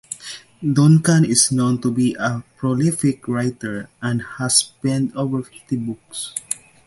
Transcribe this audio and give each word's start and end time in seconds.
Duncan 0.63 1.23
is 1.25 1.51
known 1.51 1.79
to 1.79 1.91
be 1.91 2.15
a 2.15 2.43
prolific 2.57 3.27
writer 3.27 3.87
and 4.01 4.23
has 4.39 4.63
penned 4.81 5.15
over 5.15 5.43
fifty 5.43 5.75
books. 5.75 6.33